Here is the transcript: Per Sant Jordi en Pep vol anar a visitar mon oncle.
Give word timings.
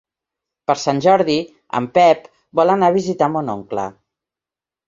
Per 0.69 0.75
Sant 0.83 1.01
Jordi 1.07 1.35
en 1.81 1.89
Pep 1.99 2.25
vol 2.61 2.75
anar 2.77 2.91
a 2.93 2.97
visitar 2.99 3.31
mon 3.37 3.53
oncle. 3.59 3.89